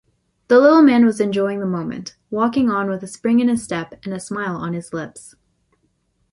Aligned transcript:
The 0.47 0.59
little 0.59 0.81
man 0.81 1.05
was 1.05 1.19
enjoying 1.21 1.59
the 1.59 1.67
moment, 1.67 2.15
walking 2.31 2.71
on 2.71 2.89
with 2.89 3.03
a 3.03 3.07
spring 3.07 3.39
in 3.39 3.49
his 3.49 3.61
step 3.61 4.03
and 4.03 4.15
a 4.15 4.19
smile 4.19 4.55
on 4.55 4.73
his 4.73 4.93
lips. 4.93 5.35